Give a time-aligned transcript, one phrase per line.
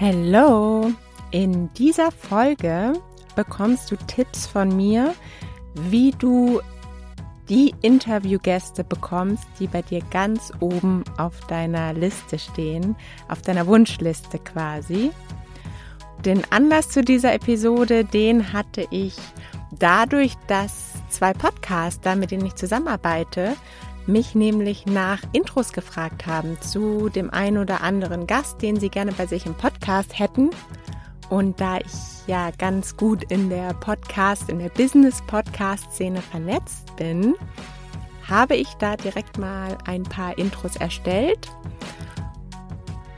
[0.00, 0.92] Hallo!
[1.32, 2.92] In dieser Folge
[3.34, 5.12] bekommst du Tipps von mir,
[5.74, 6.60] wie du
[7.48, 12.94] die Interviewgäste bekommst, die bei dir ganz oben auf deiner Liste stehen,
[13.26, 15.10] auf deiner Wunschliste quasi.
[16.24, 19.16] Den Anlass zu dieser Episode, den hatte ich
[19.72, 23.56] dadurch, dass zwei Podcaster, mit denen ich zusammenarbeite,
[24.08, 29.12] mich nämlich nach Intros gefragt haben zu dem einen oder anderen Gast, den sie gerne
[29.12, 30.50] bei sich im Podcast hätten.
[31.28, 37.34] Und da ich ja ganz gut in der Podcast, in der Business-Podcast-Szene vernetzt bin,
[38.26, 41.50] habe ich da direkt mal ein paar Intros erstellt.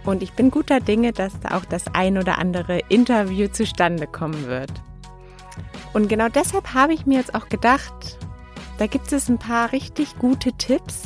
[0.05, 4.47] Und ich bin guter Dinge, dass da auch das ein oder andere Interview zustande kommen
[4.47, 4.73] wird.
[5.93, 8.19] Und genau deshalb habe ich mir jetzt auch gedacht,
[8.81, 11.03] da gibt es ein paar richtig gute Tipps,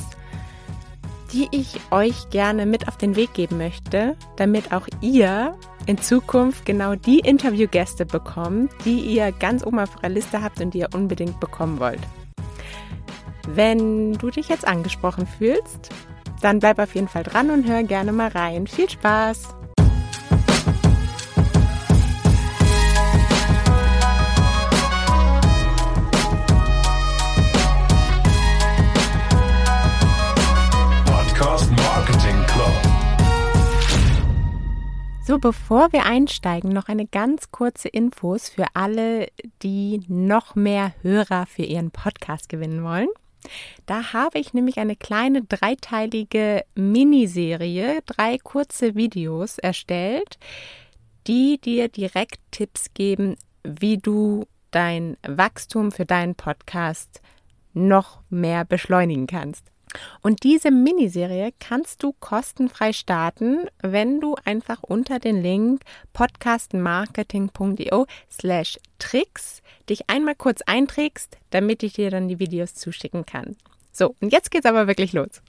[1.33, 6.67] die ich euch gerne mit auf den Weg geben möchte, damit auch ihr in Zukunft
[6.67, 10.91] genau die Interviewgäste bekommt, die ihr ganz oben auf eurer Liste habt und die ihr
[10.95, 11.99] unbedingt bekommen wollt.
[13.49, 15.91] Wenn du dich jetzt angesprochen fühlst,
[16.43, 18.69] dann bleib auf jeden Fall dran und hör gerne mal rein.
[18.69, 19.49] Viel Spaß!
[35.35, 39.27] So, bevor wir einsteigen, noch eine ganz kurze Infos für alle,
[39.65, 43.09] die noch mehr Hörer für ihren Podcast gewinnen wollen.
[43.85, 50.39] Da habe ich nämlich eine kleine dreiteilige Miniserie, drei kurze Videos erstellt,
[51.27, 57.21] die dir direkt Tipps geben, wie du dein Wachstum für deinen Podcast
[57.73, 59.74] noch mehr beschleunigen kannst.
[60.23, 68.79] Und diese Miniserie kannst du kostenfrei starten, wenn du einfach unter den Link podcastmarketing.io slash
[68.99, 73.57] tricks dich einmal kurz einträgst, damit ich dir dann die Videos zuschicken kann.
[73.93, 75.43] So, und jetzt geht's aber wirklich los.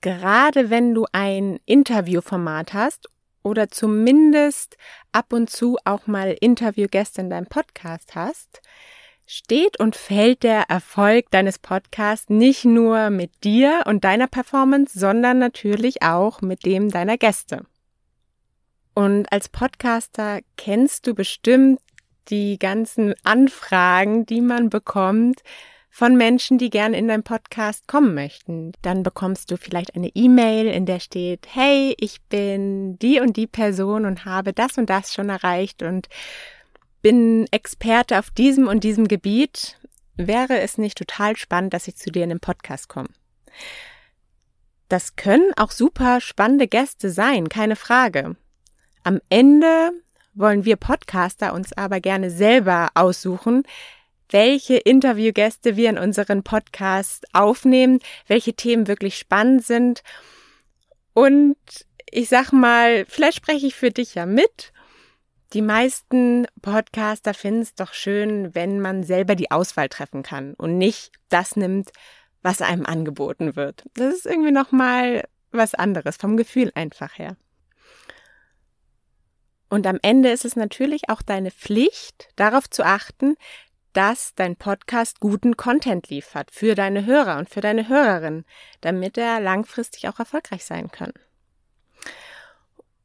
[0.00, 3.08] Gerade wenn du ein Interviewformat hast
[3.42, 4.76] oder zumindest
[5.12, 8.62] ab und zu auch mal Interviewgäste in deinem Podcast hast,
[9.30, 15.38] steht und fällt der Erfolg deines Podcasts nicht nur mit dir und deiner Performance, sondern
[15.38, 17.64] natürlich auch mit dem deiner Gäste.
[18.92, 21.78] Und als Podcaster kennst du bestimmt
[22.28, 25.42] die ganzen Anfragen, die man bekommt
[25.90, 28.72] von Menschen, die gerne in deinen Podcast kommen möchten.
[28.82, 33.46] Dann bekommst du vielleicht eine E-Mail, in der steht, hey, ich bin die und die
[33.46, 36.08] Person und habe das und das schon erreicht und
[37.02, 39.78] bin Experte auf diesem und diesem Gebiet.
[40.16, 43.08] Wäre es nicht total spannend, dass ich zu dir in den Podcast komme?
[44.88, 48.36] Das können auch super spannende Gäste sein, keine Frage.
[49.04, 49.92] Am Ende
[50.34, 53.62] wollen wir Podcaster uns aber gerne selber aussuchen,
[54.30, 60.02] welche Interviewgäste wir in unseren Podcast aufnehmen, welche Themen wirklich spannend sind.
[61.14, 61.56] Und
[62.10, 64.72] ich sag mal, vielleicht spreche ich für dich ja mit
[65.52, 70.78] die meisten Podcaster finden es doch schön, wenn man selber die Auswahl treffen kann und
[70.78, 71.90] nicht das nimmt,
[72.42, 73.84] was einem angeboten wird.
[73.94, 77.36] Das ist irgendwie nochmal was anderes, vom Gefühl einfach her.
[79.68, 83.36] Und am Ende ist es natürlich auch deine Pflicht, darauf zu achten,
[83.92, 88.44] dass dein Podcast guten Content liefert für deine Hörer und für deine Hörerinnen,
[88.80, 91.12] damit er langfristig auch erfolgreich sein kann.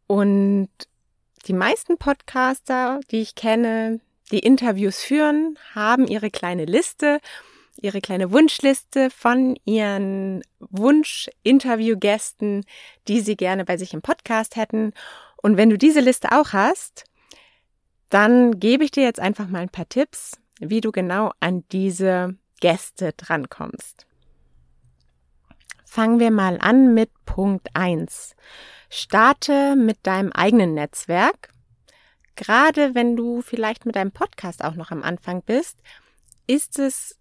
[0.08, 0.70] Und
[1.48, 4.00] die meisten Podcaster, die ich kenne,
[4.32, 7.20] die Interviews führen, haben ihre kleine Liste,
[7.80, 12.66] ihre kleine Wunschliste von ihren Wunsch-Interviewgästen,
[13.08, 14.94] die sie gerne bei sich im Podcast hätten.
[15.38, 17.04] Und wenn du diese Liste auch hast,
[18.10, 22.36] dann gebe ich dir jetzt einfach mal ein paar Tipps, wie du genau an diese
[22.62, 24.08] Gäste drankommst.
[25.84, 28.36] Fangen wir mal an mit Punkt eins.
[28.90, 31.50] Starte mit deinem eigenen Netzwerk.
[32.36, 35.80] Gerade wenn du vielleicht mit deinem Podcast auch noch am Anfang bist,
[36.48, 37.18] ist es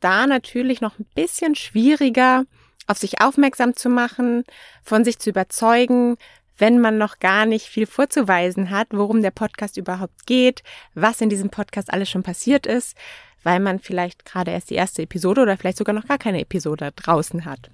[0.00, 2.44] da natürlich noch ein bisschen schwieriger,
[2.86, 4.44] auf sich aufmerksam zu machen,
[4.82, 6.16] von sich zu überzeugen,
[6.56, 10.62] wenn man noch gar nicht viel vorzuweisen hat, worum der Podcast überhaupt geht,
[10.94, 12.96] was in diesem Podcast alles schon passiert ist,
[13.42, 16.92] weil man vielleicht gerade erst die erste Episode oder vielleicht sogar noch gar keine Episode
[16.94, 17.70] draußen hat.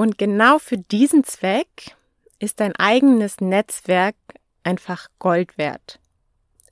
[0.00, 1.94] Und genau für diesen Zweck
[2.38, 4.16] ist dein eigenes Netzwerk
[4.62, 6.00] einfach Gold wert.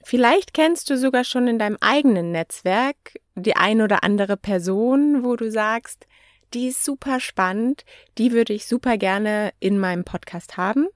[0.03, 5.37] Vielleicht kennst du sogar schon in deinem eigenen Netzwerk die ein oder andere Person, wo
[5.37, 6.07] du sagst,
[6.55, 7.85] die ist super spannend,
[8.17, 10.89] die würde ich super gerne in meinem Podcast haben.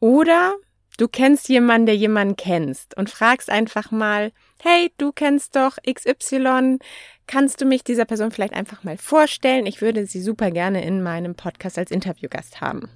[0.00, 0.56] Oder
[0.98, 4.32] du kennst jemanden, der jemanden kennst und fragst einfach mal,
[4.64, 6.78] hey, du kennst doch XY,
[7.26, 9.66] kannst du mich dieser Person vielleicht einfach mal vorstellen?
[9.66, 12.88] Ich würde sie super gerne in meinem Podcast als Interviewgast haben.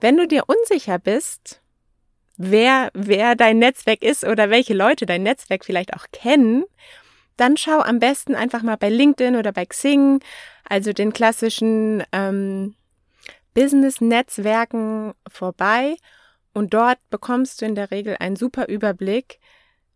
[0.00, 1.62] Wenn du dir unsicher bist,
[2.36, 6.64] wer, wer dein Netzwerk ist oder welche Leute dein Netzwerk vielleicht auch kennen,
[7.38, 10.20] dann schau am besten einfach mal bei LinkedIn oder bei Xing,
[10.68, 12.74] also den klassischen ähm,
[13.54, 15.96] Business-Netzwerken vorbei
[16.52, 19.40] und dort bekommst du in der Regel einen super Überblick,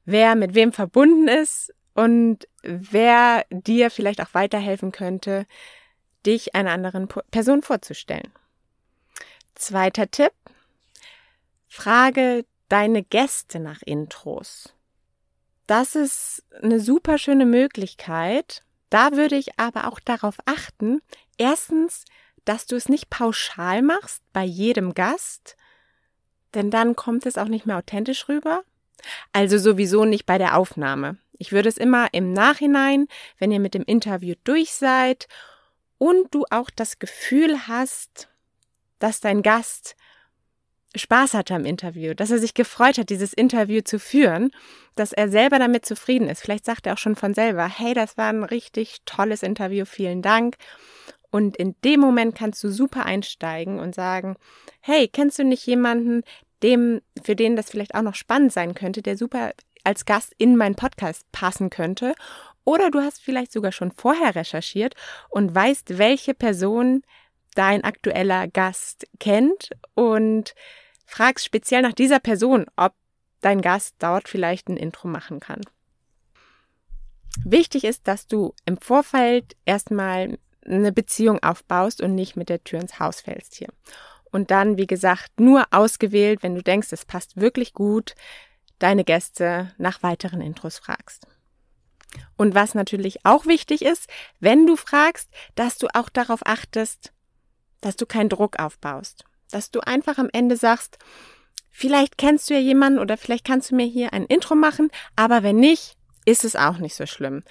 [0.09, 5.47] wer mit wem verbunden ist und wer dir vielleicht auch weiterhelfen könnte,
[6.25, 8.33] dich einer anderen Person vorzustellen.
[9.55, 10.33] Zweiter Tipp.
[11.67, 14.75] Frage deine Gäste nach Intros.
[15.67, 18.63] Das ist eine super schöne Möglichkeit.
[18.89, 21.03] Da würde ich aber auch darauf achten,
[21.37, 22.07] erstens,
[22.47, 25.59] dass du es nicht pauschal machst bei jedem Gast,
[26.55, 28.65] denn dann kommt es auch nicht mehr authentisch rüber.
[29.33, 31.19] Also sowieso nicht bei der Aufnahme.
[31.39, 33.07] Ich würde es immer im Nachhinein,
[33.39, 35.29] wenn ihr mit dem Interview durch seid
[35.99, 38.29] und du auch das Gefühl hast,
[38.99, 39.97] dass dein Gast
[40.97, 44.51] Spaß hatte am Interview, dass er sich gefreut hat, dieses Interview zu führen,
[44.95, 46.41] dass er selber damit zufrieden ist.
[46.41, 50.23] Vielleicht sagt er auch schon von selber, hey, das war ein richtig tolles Interview, vielen
[50.23, 50.57] Dank.
[51.31, 54.37] Und in dem Moment kannst du super einsteigen und sagen,
[54.81, 56.23] hey, kennst du nicht jemanden,
[56.63, 59.53] dem, für den das vielleicht auch noch spannend sein könnte, der super
[59.85, 62.15] als Gast in meinen Podcast passen könnte?
[62.65, 64.95] Oder du hast vielleicht sogar schon vorher recherchiert
[65.31, 67.03] und weißt, welche Person
[67.55, 70.55] dein aktueller Gast kennt und
[71.07, 72.93] fragst speziell nach dieser Person, ob
[73.41, 75.63] dein Gast dort vielleicht ein Intro machen kann.
[77.45, 82.81] Wichtig ist, dass du im Vorfeld erstmal eine Beziehung aufbaust und nicht mit der Tür
[82.81, 83.69] ins Haus fällst hier.
[84.31, 88.15] Und dann, wie gesagt, nur ausgewählt, wenn du denkst, es passt wirklich gut,
[88.79, 91.27] deine Gäste nach weiteren Intros fragst.
[92.37, 94.09] Und was natürlich auch wichtig ist,
[94.41, 97.13] wenn du fragst, dass du auch darauf achtest,
[97.81, 100.99] dass du keinen Druck aufbaust, dass du einfach am Ende sagst,
[101.71, 105.43] vielleicht kennst du ja jemanden oder vielleicht kannst du mir hier ein Intro machen, aber
[105.43, 107.43] wenn nicht, ist es auch nicht so schlimm.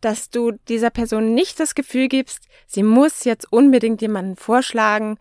[0.00, 5.18] Dass du dieser Person nicht das Gefühl gibst, sie muss jetzt unbedingt jemanden vorschlagen,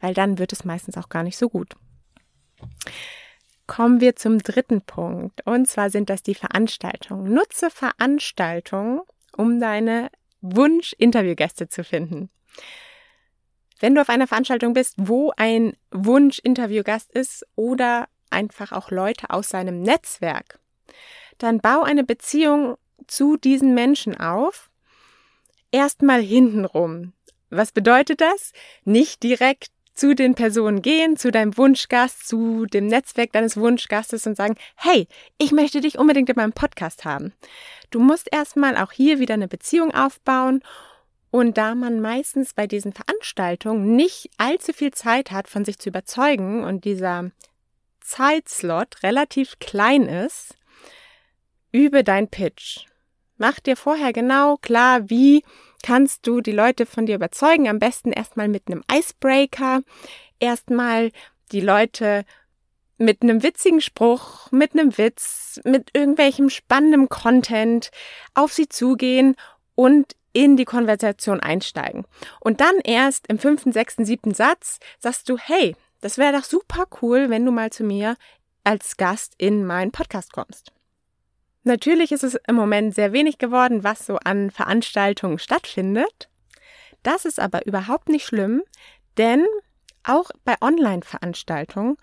[0.00, 1.76] weil dann wird es meistens auch gar nicht so gut.
[3.66, 5.46] Kommen wir zum dritten Punkt.
[5.46, 7.32] Und zwar sind das die Veranstaltungen.
[7.32, 9.00] Nutze Veranstaltungen,
[9.36, 10.10] um deine
[10.40, 12.30] Wunsch-Interviewgäste zu finden.
[13.78, 19.48] Wenn du auf einer Veranstaltung bist, wo ein Wunsch-Interviewgast ist oder einfach auch Leute aus
[19.48, 20.58] seinem Netzwerk,
[21.38, 22.76] dann bau eine Beziehung
[23.06, 24.70] zu diesen Menschen auf.
[25.72, 27.12] Erstmal hintenrum.
[27.48, 28.52] Was bedeutet das?
[28.84, 29.70] Nicht direkt
[30.00, 35.06] zu den Personen gehen, zu deinem Wunschgast, zu dem Netzwerk deines Wunschgastes und sagen, hey,
[35.36, 37.34] ich möchte dich unbedingt in meinem Podcast haben.
[37.90, 40.62] Du musst erstmal auch hier wieder eine Beziehung aufbauen
[41.30, 45.90] und da man meistens bei diesen Veranstaltungen nicht allzu viel Zeit hat, von sich zu
[45.90, 47.30] überzeugen und dieser
[48.00, 50.56] Zeitslot relativ klein ist,
[51.72, 52.86] übe dein Pitch.
[53.36, 55.44] Mach dir vorher genau klar, wie
[55.82, 57.68] kannst du die Leute von dir überzeugen.
[57.68, 59.82] Am besten erstmal mit einem Icebreaker.
[60.38, 61.10] Erstmal
[61.52, 62.24] die Leute
[62.98, 67.90] mit einem witzigen Spruch, mit einem Witz, mit irgendwelchem spannendem Content
[68.34, 69.36] auf sie zugehen
[69.74, 72.04] und in die Konversation einsteigen.
[72.40, 76.86] Und dann erst im fünften, sechsten, siebten Satz sagst du, hey, das wäre doch super
[77.02, 78.16] cool, wenn du mal zu mir
[78.64, 80.72] als Gast in meinen Podcast kommst.
[81.62, 86.28] Natürlich ist es im Moment sehr wenig geworden, was so an Veranstaltungen stattfindet.
[87.02, 88.62] Das ist aber überhaupt nicht schlimm,
[89.18, 89.46] denn
[90.02, 91.96] auch bei Online-Veranstaltungen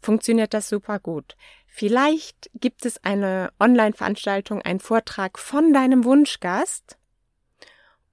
[0.00, 1.36] funktioniert das super gut.
[1.66, 6.98] Vielleicht gibt es eine Online-Veranstaltung, einen Vortrag von deinem Wunschgast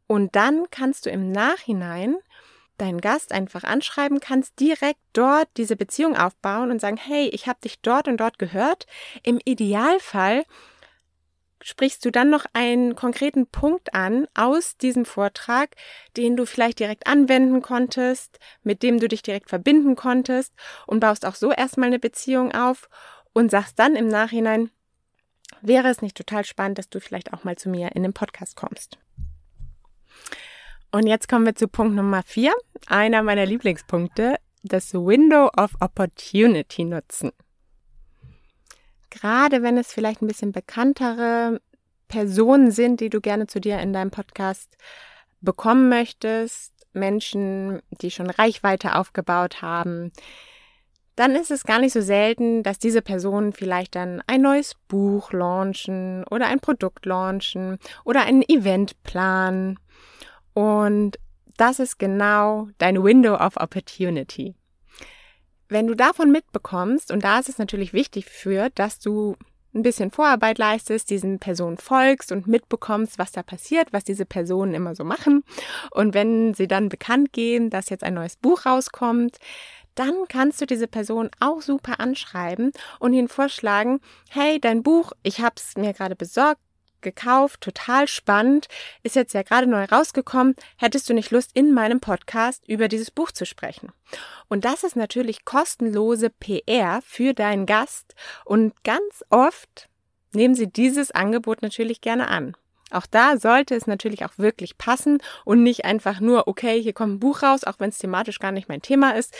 [0.07, 2.15] und dann kannst du im Nachhinein
[2.77, 7.59] deinen Gast einfach anschreiben, kannst direkt dort diese Beziehung aufbauen und sagen, hey, ich habe
[7.63, 8.85] dich dort und dort gehört.
[9.23, 10.43] Im Idealfall
[11.65, 15.75] sprichst du dann noch einen konkreten Punkt an aus diesem Vortrag,
[16.15, 20.53] den du vielleicht direkt anwenden konntest, mit dem du dich direkt verbinden konntest
[20.85, 22.87] und baust auch so erstmal eine Beziehung auf
[23.33, 24.69] und sagst dann im Nachhinein,
[25.61, 28.55] wäre es nicht total spannend, dass du vielleicht auch mal zu mir in den Podcast
[28.55, 28.99] kommst.
[30.91, 32.53] Und jetzt kommen wir zu Punkt Nummer vier,
[32.85, 37.31] einer meiner Lieblingspunkte, das Window of Opportunity nutzen
[39.15, 41.61] gerade wenn es vielleicht ein bisschen bekanntere
[42.07, 44.77] Personen sind, die du gerne zu dir in deinem Podcast
[45.41, 50.11] bekommen möchtest, Menschen, die schon Reichweite aufgebaut haben,
[51.15, 55.31] dann ist es gar nicht so selten, dass diese Personen vielleicht dann ein neues Buch
[55.31, 59.79] launchen oder ein Produkt launchen oder ein Event planen.
[60.53, 61.17] Und
[61.55, 64.55] das ist genau dein Window of Opportunity.
[65.67, 69.35] Wenn du davon mitbekommst, und da ist es natürlich wichtig für, dass du
[69.73, 74.73] ein bisschen Vorarbeit leistest, diesen Personen folgst und mitbekommst, was da passiert, was diese Personen
[74.73, 75.43] immer so machen.
[75.91, 79.37] Und wenn sie dann bekannt geben, dass jetzt ein neues Buch rauskommt,
[79.95, 85.39] dann kannst du diese Person auch super anschreiben und ihnen vorschlagen, hey, dein Buch, ich
[85.39, 86.61] habe es mir gerade besorgt,
[87.05, 88.67] gekauft, total spannend,
[89.03, 90.55] ist jetzt ja gerade neu rausgekommen.
[90.75, 93.93] Hättest du nicht Lust, in meinem Podcast über dieses Buch zu sprechen?
[94.49, 99.87] Und das ist natürlich kostenlose PR für deinen Gast und ganz oft
[100.33, 102.57] nehmen sie dieses Angebot natürlich gerne an.
[102.91, 107.13] Auch da sollte es natürlich auch wirklich passen und nicht einfach nur, okay, hier kommt
[107.13, 109.35] ein Buch raus, auch wenn es thematisch gar nicht mein Thema ist.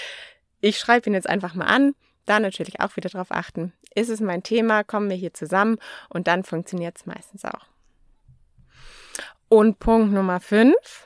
[0.62, 1.94] Ich schreibe ihn jetzt einfach mal an.
[2.26, 3.74] Da natürlich auch wieder darauf achten.
[3.94, 4.84] Ist es mein Thema?
[4.84, 5.78] Kommen wir hier zusammen?
[6.10, 7.66] Und dann funktioniert es meistens auch.
[9.48, 11.06] Und Punkt Nummer fünf,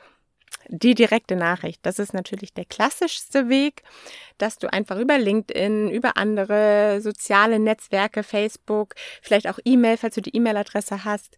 [0.68, 1.84] die direkte Nachricht.
[1.84, 3.82] Das ist natürlich der klassischste Weg,
[4.38, 10.22] dass du einfach über LinkedIn, über andere soziale Netzwerke, Facebook, vielleicht auch E-Mail, falls du
[10.22, 11.36] die E-Mail-Adresse hast,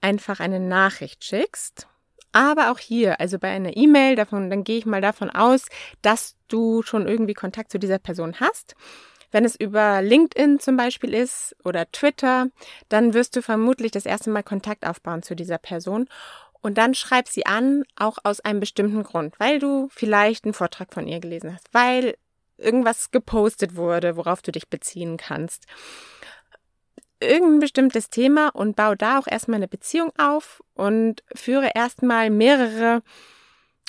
[0.00, 1.88] einfach eine Nachricht schickst.
[2.36, 5.68] Aber auch hier, also bei einer E-Mail, davon, dann gehe ich mal davon aus,
[6.02, 8.74] dass du schon irgendwie Kontakt zu dieser Person hast.
[9.32, 12.48] Wenn es über LinkedIn zum Beispiel ist oder Twitter,
[12.90, 16.08] dann wirst du vermutlich das erste Mal Kontakt aufbauen zu dieser Person.
[16.60, 20.92] Und dann schreib sie an, auch aus einem bestimmten Grund, weil du vielleicht einen Vortrag
[20.92, 22.18] von ihr gelesen hast, weil
[22.58, 25.64] irgendwas gepostet wurde, worauf du dich beziehen kannst.
[27.20, 33.02] Irgendein bestimmtes Thema und bau da auch erstmal eine Beziehung auf und führe erstmal mehrere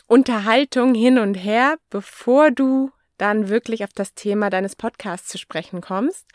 [0.07, 5.81] Unterhaltungen hin und her, bevor du dann wirklich auf das Thema deines Podcasts zu sprechen
[5.81, 6.25] kommst.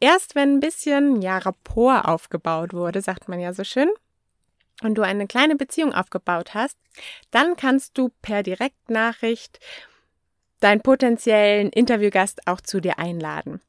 [0.00, 3.90] Erst wenn ein bisschen, ja, Rapport aufgebaut wurde, sagt man ja so schön,
[4.82, 6.76] und du eine kleine Beziehung aufgebaut hast,
[7.30, 9.60] dann kannst du per Direktnachricht
[10.60, 13.60] deinen potenziellen Interviewgast auch zu dir einladen.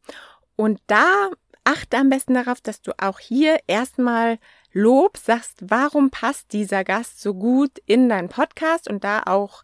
[0.55, 1.29] Und da
[1.65, 4.39] achte am besten darauf, dass du auch hier erstmal
[4.71, 9.63] Lob sagst, warum passt dieser Gast so gut in deinen Podcast und da auch,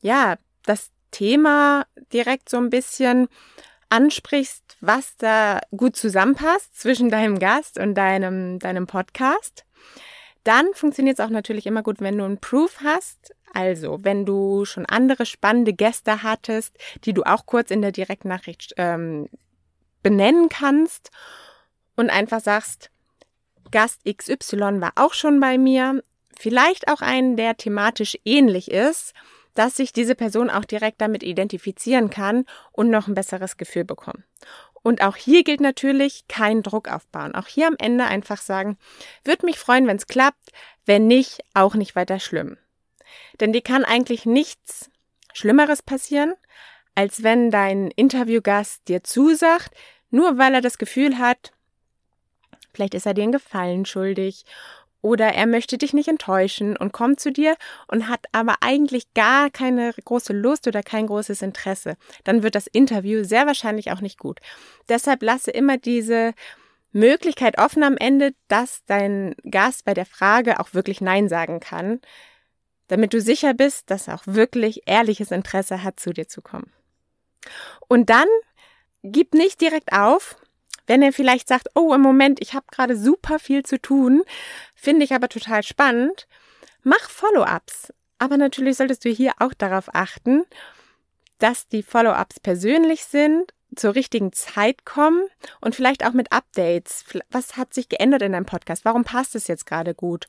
[0.00, 3.28] ja, das Thema direkt so ein bisschen
[3.88, 9.64] ansprichst, was da gut zusammenpasst zwischen deinem Gast und deinem, deinem Podcast.
[10.44, 13.34] Dann funktioniert es auch natürlich immer gut, wenn du einen Proof hast.
[13.54, 18.72] Also, wenn du schon andere spannende Gäste hattest, die du auch kurz in der Direktnachricht
[18.76, 19.28] ähm,
[20.02, 21.10] benennen kannst
[21.96, 22.90] und einfach sagst,
[23.70, 26.02] Gast XY war auch schon bei mir.
[26.38, 29.14] Vielleicht auch einen, der thematisch ähnlich ist
[29.54, 34.24] dass sich diese Person auch direkt damit identifizieren kann und noch ein besseres Gefühl bekommt.
[34.82, 37.34] Und auch hier gilt natürlich kein Druck aufbauen.
[37.34, 38.78] Auch hier am Ende einfach sagen,
[39.24, 40.50] würde mich freuen, wenn es klappt,
[40.86, 42.56] wenn nicht, auch nicht weiter schlimm.
[43.40, 44.90] Denn dir kann eigentlich nichts
[45.32, 46.34] Schlimmeres passieren,
[46.94, 49.70] als wenn dein Interviewgast dir zusagt,
[50.10, 51.52] nur weil er das Gefühl hat,
[52.74, 54.44] vielleicht ist er dir einen Gefallen schuldig
[55.00, 57.56] oder er möchte dich nicht enttäuschen und kommt zu dir
[57.88, 61.96] und hat aber eigentlich gar keine große Lust oder kein großes Interesse.
[62.24, 64.38] Dann wird das Interview sehr wahrscheinlich auch nicht gut.
[64.88, 66.34] Deshalb lasse immer diese
[66.92, 72.00] Möglichkeit offen am Ende, dass dein Gast bei der Frage auch wirklich Nein sagen kann,
[72.86, 76.70] damit du sicher bist, dass er auch wirklich ehrliches Interesse hat, zu dir zu kommen.
[77.88, 78.28] Und dann
[79.02, 80.36] gib nicht direkt auf,
[80.86, 84.22] wenn er vielleicht sagt, oh, im Moment, ich habe gerade super viel zu tun,
[84.74, 86.26] finde ich aber total spannend,
[86.82, 87.92] mach Follow-ups.
[88.18, 90.44] Aber natürlich solltest du hier auch darauf achten,
[91.38, 95.24] dass die Follow-ups persönlich sind, zur richtigen Zeit kommen
[95.60, 97.04] und vielleicht auch mit Updates.
[97.30, 98.84] Was hat sich geändert in deinem Podcast?
[98.84, 100.26] Warum passt es jetzt gerade gut?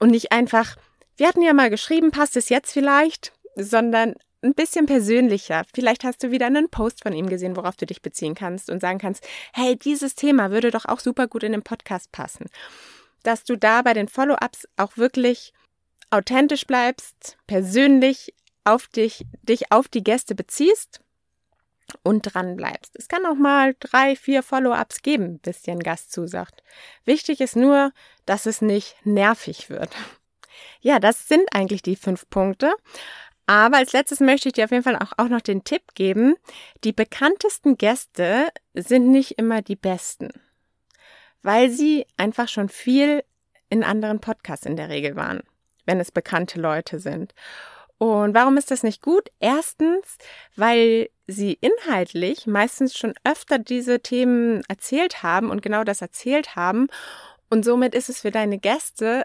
[0.00, 0.76] Und nicht einfach,
[1.16, 4.14] wir hatten ja mal geschrieben, passt es jetzt vielleicht, sondern
[4.46, 5.64] ein bisschen persönlicher.
[5.74, 8.80] Vielleicht hast du wieder einen Post von ihm gesehen, worauf du dich beziehen kannst und
[8.80, 12.46] sagen kannst, hey, dieses Thema würde doch auch super gut in den Podcast passen.
[13.22, 15.52] Dass du da bei den Follow-ups auch wirklich
[16.10, 18.32] authentisch bleibst, persönlich
[18.64, 21.00] auf dich, dich auf die Gäste beziehst
[22.02, 22.96] und dran bleibst.
[22.96, 26.62] Es kann auch mal drei, vier Follow-ups geben, bis dir ein Gast zusagt.
[27.04, 27.92] Wichtig ist nur,
[28.24, 29.94] dass es nicht nervig wird.
[30.80, 32.72] Ja, das sind eigentlich die fünf Punkte.
[33.46, 36.34] Aber als letztes möchte ich dir auf jeden Fall auch, auch noch den Tipp geben,
[36.82, 40.30] die bekanntesten Gäste sind nicht immer die besten,
[41.42, 43.22] weil sie einfach schon viel
[43.70, 45.42] in anderen Podcasts in der Regel waren,
[45.84, 47.34] wenn es bekannte Leute sind.
[47.98, 49.30] Und warum ist das nicht gut?
[49.40, 50.18] Erstens,
[50.56, 56.88] weil sie inhaltlich meistens schon öfter diese Themen erzählt haben und genau das erzählt haben.
[57.48, 59.24] Und somit ist es für deine Gäste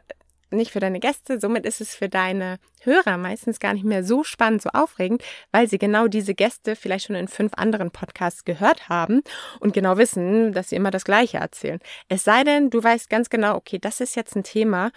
[0.51, 4.23] nicht für deine Gäste, somit ist es für deine Hörer meistens gar nicht mehr so
[4.23, 8.89] spannend, so aufregend, weil sie genau diese Gäste vielleicht schon in fünf anderen Podcasts gehört
[8.89, 9.21] haben
[9.59, 11.79] und genau wissen, dass sie immer das Gleiche erzählen.
[12.09, 14.91] Es sei denn, du weißt ganz genau, okay, das ist jetzt ein Thema,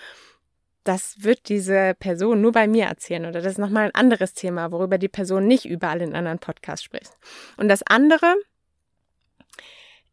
[0.85, 4.71] das wird diese Person nur bei mir erzählen oder das ist nochmal ein anderes Thema,
[4.71, 7.13] worüber die Person nicht überall in anderen Podcasts spricht.
[7.57, 8.37] Und das andere,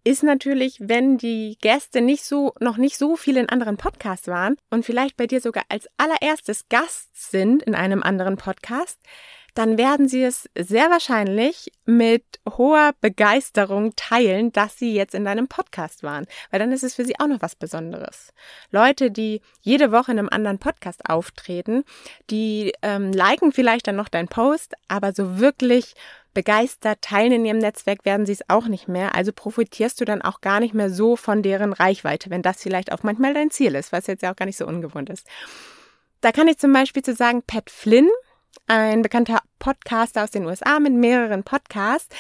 [0.03, 4.58] ist natürlich, wenn die Gäste nicht so, noch nicht so viel in anderen Podcasts waren
[4.70, 9.00] und vielleicht bei dir sogar als allererstes Gast sind in einem anderen Podcast,
[9.53, 15.48] dann werden sie es sehr wahrscheinlich mit hoher Begeisterung teilen, dass sie jetzt in deinem
[15.48, 18.34] Podcast waren, weil dann ist es für sie auch noch was Besonderes.
[18.72, 21.84] Leute, die jede Woche in einem anderen Podcast auftreten,
[22.29, 25.96] die ähm, liken vielleicht dann noch deinen Post, aber so wirklich
[26.34, 29.16] begeistert teilen in ihrem Netzwerk werden sie es auch nicht mehr.
[29.16, 32.92] Also profitierst du dann auch gar nicht mehr so von deren Reichweite, wenn das vielleicht
[32.92, 35.28] auch manchmal dein Ziel ist, was jetzt ja auch gar nicht so ungewohnt ist.
[36.22, 38.10] Da kann ich zum Beispiel zu sagen, Pat Flynn,
[38.68, 42.16] ein bekannter Podcaster aus den USA mit mehreren Podcasts,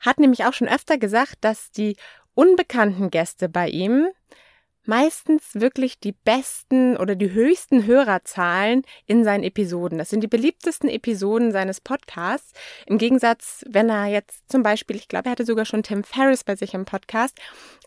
[0.00, 1.96] hat nämlich auch schon öfter gesagt, dass die
[2.34, 4.08] unbekannten Gäste bei ihm
[4.86, 9.98] meistens wirklich die besten oder die höchsten Hörerzahlen in seinen Episoden.
[9.98, 12.52] Das sind die beliebtesten Episoden seines Podcasts.
[12.86, 16.44] Im Gegensatz, wenn er jetzt zum Beispiel, ich glaube, er hatte sogar schon Tim Ferriss
[16.44, 17.38] bei sich im Podcast,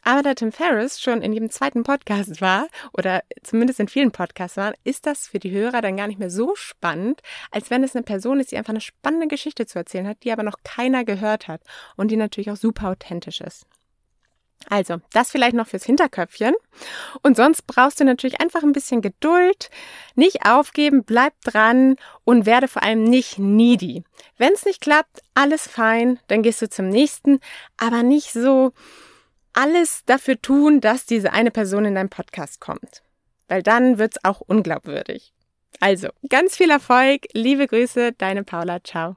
[0.03, 4.57] aber da Tim Ferriss schon in jedem zweiten Podcast war oder zumindest in vielen Podcasts
[4.57, 7.95] war, ist das für die Hörer dann gar nicht mehr so spannend, als wenn es
[7.95, 11.03] eine Person ist, die einfach eine spannende Geschichte zu erzählen hat, die aber noch keiner
[11.03, 11.61] gehört hat
[11.95, 13.65] und die natürlich auch super authentisch ist.
[14.69, 16.53] Also, das vielleicht noch fürs Hinterköpfchen.
[17.21, 19.69] Und sonst brauchst du natürlich einfach ein bisschen Geduld,
[20.15, 21.95] nicht aufgeben, bleib dran
[22.25, 24.03] und werde vor allem nicht needy.
[24.37, 27.39] Wenn es nicht klappt, alles fein, dann gehst du zum nächsten,
[27.77, 28.73] aber nicht so
[29.53, 33.01] alles dafür tun, dass diese eine Person in deinem Podcast kommt.
[33.47, 35.33] Weil dann wird's auch unglaubwürdig.
[35.79, 39.15] Also, ganz viel Erfolg, liebe Grüße, deine Paula, ciao.